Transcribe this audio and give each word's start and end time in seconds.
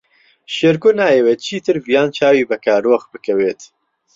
شێرکۆ 0.55 0.89
نایەوێت 0.99 1.39
چیتر 1.47 1.75
ڤیان 1.85 2.09
چاوی 2.17 2.47
بە 2.49 2.57
کارۆخ 2.65 3.03
بکەوێت. 3.13 3.61